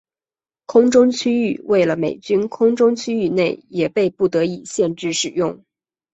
[0.65, 5.63] 空中区域为了美军空中区域内也被不得已限制使用。